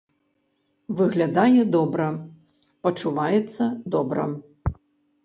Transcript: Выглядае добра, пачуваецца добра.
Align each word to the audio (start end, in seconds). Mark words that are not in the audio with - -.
Выглядае 1.01 1.61
добра, 1.75 2.07
пачуваецца 2.87 3.63
добра. 3.97 4.25